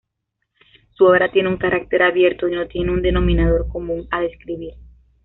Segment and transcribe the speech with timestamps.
[0.95, 4.73] Su obra tiene un carácter abierto y no tiene un denominador común a describir.